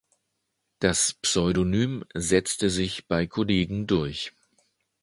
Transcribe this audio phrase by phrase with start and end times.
[0.79, 4.33] Das Pseudonym setzte sich bei Kollegen durch.